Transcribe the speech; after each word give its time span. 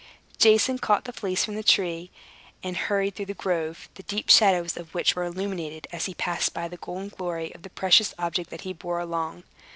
Jason 0.39 0.79
caught 0.79 1.03
the 1.05 1.13
fleece 1.13 1.45
from 1.45 1.53
the 1.53 1.61
tree, 1.61 2.09
and 2.63 2.75
hurried 2.75 3.13
through 3.13 3.27
the 3.27 3.35
grove, 3.35 3.87
the 3.93 4.01
deep 4.01 4.31
shadows 4.31 4.75
of 4.75 4.95
which 4.95 5.15
were 5.15 5.25
illuminated 5.25 5.85
as 5.91 6.07
he 6.07 6.15
passed 6.15 6.55
by 6.55 6.67
the 6.67 6.77
golden 6.77 7.09
glory 7.09 7.53
of 7.53 7.61
the 7.61 7.69
precious 7.69 8.11
object 8.17 8.49
that 8.49 8.61
he 8.61 8.73
bore 8.73 8.97
along. 8.97 9.43